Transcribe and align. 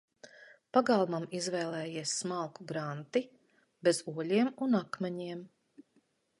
Pagalmam 0.77 1.27
izvēlējies 1.39 2.15
smalku 2.23 2.67
granti, 2.73 3.23
bez 3.89 4.03
oļiem 4.17 4.53
un 4.69 4.81
akmeņiem. 4.83 5.49